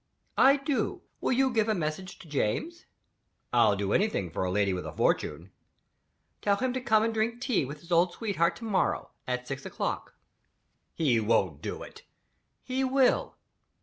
"I 0.39 0.55
do! 0.55 1.03
Will 1.19 1.31
you 1.31 1.51
give 1.51 1.69
a 1.69 1.75
message 1.75 2.17
to 2.17 2.27
James?" 2.27 2.87
"I'll 3.53 3.75
do 3.75 3.93
anything 3.93 4.31
for 4.31 4.43
a 4.43 4.49
lady 4.49 4.73
with 4.73 4.87
a 4.87 4.91
fortune." 4.91 5.51
"Tell 6.41 6.55
him 6.55 6.73
to 6.73 6.81
come 6.81 7.03
and 7.03 7.13
drink 7.13 7.39
tea 7.39 7.65
with 7.65 7.81
his 7.81 7.91
old 7.91 8.11
sweetheart 8.13 8.55
tomorrow, 8.55 9.11
at 9.27 9.47
six 9.47 9.63
o'clock." 9.63 10.15
"He 10.95 11.19
won't 11.19 11.61
do 11.61 11.83
it." 11.83 12.01
"He 12.63 12.83
will." 12.83 13.37